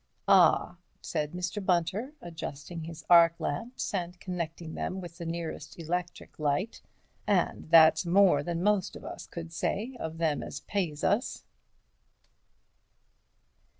[0.27, 1.63] "Ah!" said Mr.
[1.63, 6.81] Bunter, adjusting his arc lamps and connecting them with the nearest electric light,
[7.27, 11.43] "and that's more than most of us could say of them as pays us."